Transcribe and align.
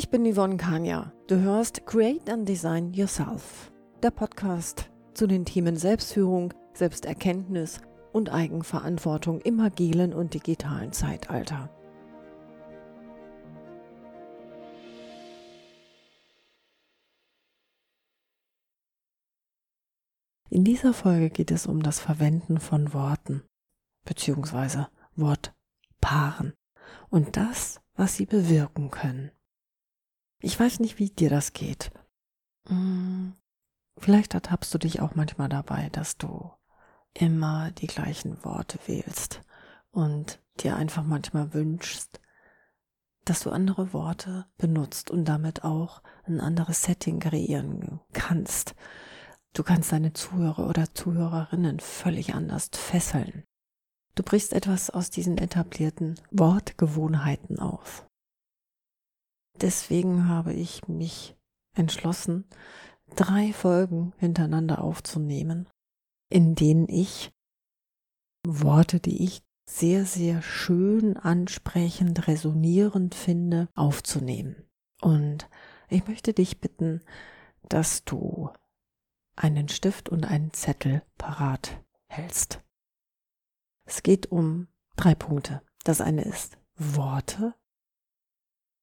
Ich 0.00 0.08
bin 0.08 0.24
Yvonne 0.24 0.56
Kania. 0.56 1.12
Du 1.26 1.38
hörst 1.40 1.84
Create 1.84 2.30
and 2.30 2.48
Design 2.48 2.94
Yourself, 2.94 3.70
der 4.02 4.10
Podcast 4.10 4.90
zu 5.12 5.26
den 5.26 5.44
Themen 5.44 5.76
Selbstführung, 5.76 6.54
Selbsterkenntnis 6.72 7.82
und 8.10 8.32
Eigenverantwortung 8.32 9.42
im 9.42 9.60
agilen 9.60 10.14
und 10.14 10.32
digitalen 10.32 10.94
Zeitalter. 10.94 11.68
In 20.48 20.64
dieser 20.64 20.94
Folge 20.94 21.28
geht 21.28 21.50
es 21.50 21.66
um 21.66 21.82
das 21.82 22.00
Verwenden 22.00 22.58
von 22.58 22.94
Worten 22.94 23.42
bzw. 24.06 24.86
Wortpaaren 25.16 26.54
und 27.10 27.36
das, 27.36 27.82
was 27.96 28.16
sie 28.16 28.24
bewirken 28.24 28.90
können. 28.90 29.30
Ich 30.40 30.58
weiß 30.58 30.80
nicht, 30.80 30.98
wie 30.98 31.10
dir 31.10 31.30
das 31.30 31.52
geht. 31.52 31.92
Hm, 32.66 33.34
vielleicht 33.98 34.34
ertappst 34.34 34.72
du 34.72 34.78
dich 34.78 35.00
auch 35.00 35.14
manchmal 35.14 35.48
dabei, 35.48 35.88
dass 35.90 36.16
du 36.16 36.50
immer 37.14 37.70
die 37.72 37.86
gleichen 37.86 38.42
Worte 38.44 38.78
wählst 38.86 39.42
und 39.90 40.40
dir 40.60 40.76
einfach 40.76 41.04
manchmal 41.04 41.52
wünschst, 41.52 42.20
dass 43.24 43.40
du 43.40 43.50
andere 43.50 43.92
Worte 43.92 44.46
benutzt 44.56 45.10
und 45.10 45.24
damit 45.24 45.64
auch 45.64 46.02
ein 46.24 46.40
anderes 46.40 46.82
Setting 46.82 47.20
kreieren 47.20 48.00
kannst. 48.12 48.74
Du 49.52 49.62
kannst 49.62 49.92
deine 49.92 50.12
Zuhörer 50.12 50.68
oder 50.68 50.94
Zuhörerinnen 50.94 51.80
völlig 51.80 52.34
anders 52.34 52.70
fesseln. 52.72 53.44
Du 54.14 54.22
brichst 54.22 54.52
etwas 54.52 54.90
aus 54.90 55.10
diesen 55.10 55.38
etablierten 55.38 56.20
Wortgewohnheiten 56.30 57.58
auf. 57.58 58.06
Deswegen 59.60 60.28
habe 60.28 60.52
ich 60.52 60.88
mich 60.88 61.36
entschlossen, 61.74 62.44
drei 63.14 63.52
Folgen 63.52 64.12
hintereinander 64.18 64.82
aufzunehmen, 64.82 65.68
in 66.28 66.54
denen 66.54 66.88
ich 66.88 67.32
Worte, 68.46 69.00
die 69.00 69.24
ich 69.24 69.42
sehr, 69.68 70.04
sehr 70.04 70.42
schön, 70.42 71.16
ansprechend, 71.16 72.26
resonierend 72.26 73.14
finde, 73.14 73.68
aufzunehmen. 73.74 74.56
Und 75.00 75.48
ich 75.88 76.06
möchte 76.06 76.32
dich 76.32 76.60
bitten, 76.60 77.02
dass 77.68 78.04
du 78.04 78.50
einen 79.36 79.68
Stift 79.68 80.08
und 80.08 80.26
einen 80.26 80.52
Zettel 80.52 81.02
parat 81.18 81.82
hältst. 82.08 82.62
Es 83.86 84.02
geht 84.02 84.30
um 84.30 84.68
drei 84.96 85.14
Punkte. 85.14 85.62
Das 85.84 86.00
eine 86.00 86.22
ist 86.22 86.58
Worte. 86.76 87.54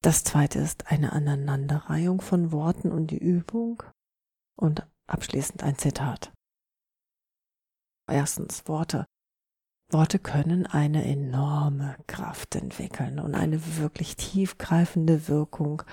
Das 0.02 0.24
zweite 0.24 0.60
ist 0.60 0.92
eine 0.92 1.12
Aneinanderreihung 1.12 2.22
von 2.22 2.52
Worten 2.52 2.92
und 2.92 3.08
die 3.08 3.18
Übung. 3.18 3.84
Und 4.56 4.88
abschließend 5.08 5.64
ein 5.64 5.78
Zitat. 5.78 6.32
Erstens 8.10 8.68
Worte. 8.68 9.06
Worte 9.92 10.20
können 10.20 10.66
eine 10.66 11.06
enorme 11.06 11.96
Kraft 12.08 12.56
entwickeln 12.56 13.20
und 13.20 13.36
eine 13.36 13.78
wirklich 13.78 14.18
tiefgreifende 14.18 15.28
Wirkung 15.30 15.84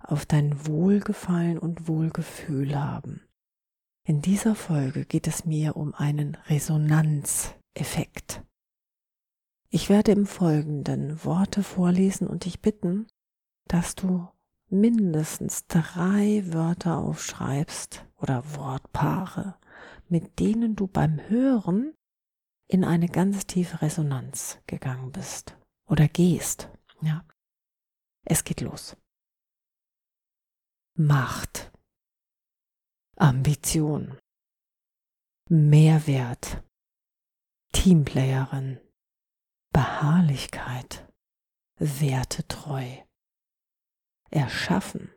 auf 0.00 0.26
dein 0.26 0.66
Wohlgefallen 0.66 1.58
und 1.58 1.86
Wohlgefühl 1.86 2.74
haben. 2.74 3.22
In 4.06 4.20
dieser 4.22 4.54
Folge 4.54 5.04
geht 5.04 5.26
es 5.26 5.44
mir 5.44 5.76
um 5.76 5.94
einen 5.94 6.36
Resonanzeffekt. 6.48 8.42
Ich 9.70 9.88
werde 9.88 10.12
im 10.12 10.26
Folgenden 10.26 11.24
Worte 11.24 11.62
vorlesen 11.62 12.26
und 12.26 12.44
dich 12.44 12.60
bitten, 12.60 13.06
dass 13.74 13.96
du 13.96 14.28
mindestens 14.70 15.66
drei 15.66 16.44
Wörter 16.52 16.96
aufschreibst 16.98 18.06
oder 18.18 18.54
Wortpaare, 18.54 19.58
mit 20.08 20.38
denen 20.38 20.76
du 20.76 20.86
beim 20.86 21.18
Hören 21.28 21.92
in 22.68 22.84
eine 22.84 23.08
ganz 23.08 23.48
tiefe 23.48 23.82
Resonanz 23.82 24.60
gegangen 24.68 25.10
bist 25.10 25.58
oder 25.88 26.06
gehst. 26.06 26.70
Ja. 27.00 27.26
Es 28.24 28.44
geht 28.44 28.60
los. 28.60 28.96
Macht. 30.96 31.72
Ambition, 33.16 34.16
Mehrwert, 35.48 36.62
Teamplayerin, 37.72 38.78
Beharrlichkeit, 39.72 41.12
Wertetreu, 41.80 43.02
Erschaffen, 44.34 45.12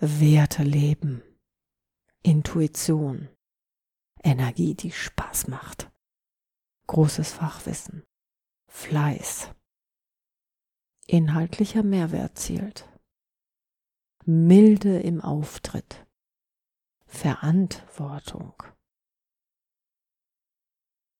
Werte 0.00 0.62
leben, 0.62 1.22
Intuition, 2.22 3.28
Energie, 4.24 4.74
die 4.74 4.92
Spaß 4.92 5.48
macht, 5.48 5.92
großes 6.86 7.34
Fachwissen, 7.34 8.02
Fleiß, 8.66 9.54
inhaltlicher 11.06 11.82
Mehrwert 11.82 12.38
zielt, 12.38 12.88
Milde 14.24 14.98
im 15.00 15.20
Auftritt, 15.20 16.06
Verantwortung, 17.04 18.54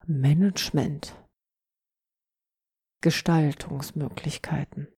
Management, 0.07 1.23
Gestaltungsmöglichkeiten, 3.03 4.89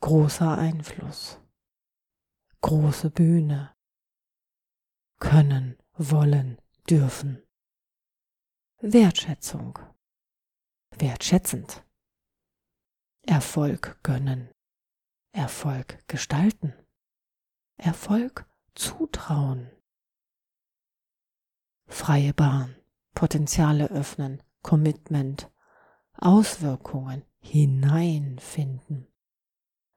großer 0.00 0.56
Einfluss, 0.56 1.40
große 2.60 3.10
Bühne, 3.10 3.74
können, 5.18 5.76
wollen, 5.94 6.60
dürfen, 6.88 7.42
Wertschätzung, 8.80 9.78
wertschätzend, 10.96 11.84
Erfolg 13.22 13.98
gönnen, 14.02 14.50
Erfolg 15.32 16.06
gestalten, 16.08 16.72
Erfolg 17.76 18.48
Zutrauen. 18.74 19.70
Freie 21.88 22.32
Bahn, 22.32 22.76
Potenziale 23.14 23.90
öffnen, 23.90 24.40
Commitment, 24.62 25.50
Auswirkungen 26.12 27.24
hineinfinden. 27.40 29.08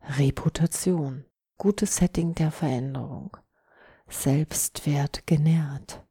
Reputation, 0.03 1.25
gutes 1.57 1.97
Setting 1.97 2.34
der 2.34 2.51
Veränderung, 2.51 3.38
Selbstwert 4.07 5.25
genährt, 5.28 6.06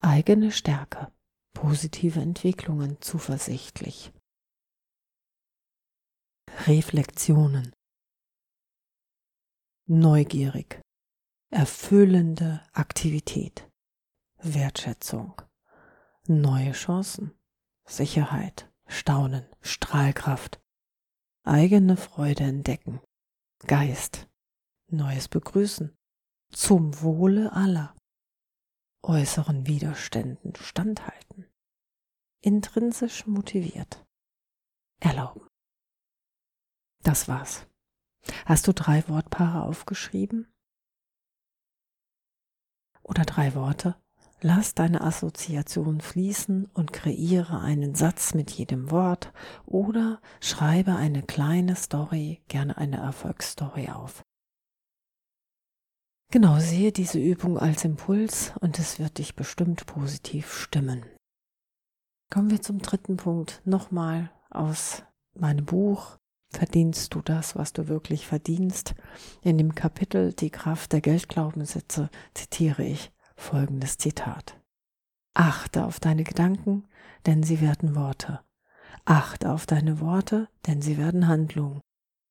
eigene 0.00 0.50
Stärke, 0.50 1.12
positive 1.52 2.20
Entwicklungen 2.20 3.00
zuversichtlich. 3.00 4.12
Reflexionen, 6.66 7.74
neugierig, 9.86 10.80
erfüllende 11.50 12.62
Aktivität, 12.72 13.70
Wertschätzung, 14.38 15.40
neue 16.26 16.72
Chancen, 16.72 17.34
Sicherheit, 17.84 18.70
Staunen, 18.86 19.46
Strahlkraft, 19.60 20.61
eigene 21.44 21.96
Freude 21.96 22.44
entdecken, 22.44 23.00
Geist, 23.66 24.28
Neues 24.88 25.28
begrüßen, 25.28 25.96
zum 26.50 27.00
Wohle 27.02 27.52
aller, 27.52 27.96
äußeren 29.02 29.66
Widerständen 29.66 30.54
standhalten, 30.56 31.46
intrinsisch 32.40 33.26
motiviert, 33.26 34.04
erlauben. 35.00 35.46
Das 37.02 37.28
war's. 37.28 37.66
Hast 38.44 38.68
du 38.68 38.72
drei 38.72 39.08
Wortpaare 39.08 39.64
aufgeschrieben? 39.64 40.52
oder 43.02 43.24
drei 43.24 43.54
Worte. 43.54 44.00
Lass 44.44 44.74
deine 44.74 45.02
Assoziation 45.02 46.00
fließen 46.00 46.68
und 46.74 46.92
kreiere 46.92 47.60
einen 47.60 47.94
Satz 47.94 48.34
mit 48.34 48.50
jedem 48.50 48.90
Wort 48.90 49.32
oder 49.66 50.20
schreibe 50.40 50.96
eine 50.96 51.22
kleine 51.22 51.76
Story, 51.76 52.42
gerne 52.48 52.76
eine 52.76 52.96
Erfolgsstory 52.96 53.90
auf. 53.90 54.24
Genau, 56.32 56.58
sehe 56.58 56.90
diese 56.90 57.20
Übung 57.20 57.56
als 57.56 57.84
Impuls 57.84 58.52
und 58.58 58.80
es 58.80 58.98
wird 58.98 59.18
dich 59.18 59.36
bestimmt 59.36 59.86
positiv 59.86 60.52
stimmen. 60.52 61.04
Kommen 62.28 62.50
wir 62.50 62.60
zum 62.60 62.80
dritten 62.80 63.18
Punkt. 63.18 63.62
Nochmal 63.64 64.32
aus 64.50 65.04
meinem 65.34 65.66
Buch 65.66 66.18
verdienst 66.48 67.14
du 67.14 67.22
das, 67.22 67.54
was 67.54 67.74
du 67.74 67.86
wirklich 67.86 68.26
verdienst. 68.26 68.96
In 69.42 69.56
dem 69.56 69.76
Kapitel 69.76 70.32
Die 70.32 70.50
Kraft 70.50 70.92
der 70.92 71.00
Geldglaubenssätze 71.00 72.10
zitiere 72.34 72.82
ich 72.82 73.12
folgendes 73.42 73.98
Zitat. 73.98 74.58
Achte 75.34 75.84
auf 75.84 76.00
deine 76.00 76.24
Gedanken, 76.24 76.84
denn 77.26 77.42
sie 77.42 77.60
werden 77.60 77.94
Worte. 77.94 78.40
Achte 79.04 79.50
auf 79.50 79.66
deine 79.66 80.00
Worte, 80.00 80.48
denn 80.66 80.80
sie 80.80 80.96
werden 80.96 81.26
Handlungen. 81.26 81.80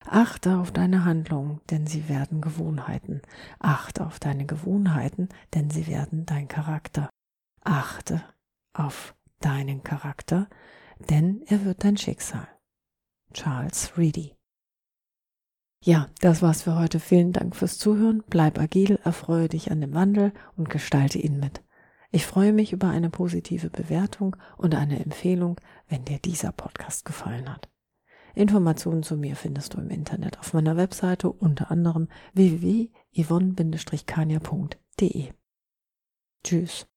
Achte 0.05 0.57
auf 0.57 0.71
deine 0.71 1.05
Handlungen, 1.05 1.61
denn 1.69 1.85
sie 1.85 2.09
werden 2.09 2.41
Gewohnheiten. 2.41 3.21
Achte 3.59 4.05
auf 4.05 4.19
deine 4.19 4.45
Gewohnheiten, 4.45 5.29
denn 5.53 5.69
sie 5.69 5.87
werden 5.87 6.25
dein 6.25 6.47
Charakter. 6.47 7.09
Achte 7.63 8.23
auf 8.73 9.15
deinen 9.39 9.83
Charakter, 9.83 10.47
denn 11.09 11.43
er 11.47 11.65
wird 11.65 11.83
dein 11.83 11.97
Schicksal. 11.97 12.47
Charles 13.33 13.97
Reedy 13.97 14.35
ja, 15.83 16.07
das 16.21 16.41
war's 16.41 16.63
für 16.63 16.77
heute. 16.77 16.99
Vielen 16.99 17.31
Dank 17.31 17.55
fürs 17.55 17.77
Zuhören. 17.77 18.23
Bleib 18.29 18.59
agil, 18.59 18.99
erfreue 19.03 19.47
dich 19.49 19.71
an 19.71 19.81
dem 19.81 19.93
Wandel 19.93 20.33
und 20.55 20.69
gestalte 20.69 21.17
ihn 21.17 21.39
mit. 21.39 21.61
Ich 22.11 22.25
freue 22.25 22.53
mich 22.53 22.71
über 22.73 22.89
eine 22.89 23.09
positive 23.09 23.69
Bewertung 23.69 24.35
und 24.57 24.75
eine 24.75 25.03
Empfehlung, 25.03 25.59
wenn 25.87 26.05
dir 26.05 26.19
dieser 26.19 26.51
Podcast 26.51 27.05
gefallen 27.05 27.49
hat. 27.49 27.69
Informationen 28.35 29.01
zu 29.03 29.17
mir 29.17 29.35
findest 29.35 29.73
du 29.73 29.79
im 29.79 29.89
Internet 29.89 30.39
auf 30.39 30.53
meiner 30.53 30.77
Webseite 30.77 31.31
unter 31.31 31.71
anderem 31.71 32.07
www.yvonne-kania.de. 32.33 35.33
Tschüss. 36.43 36.90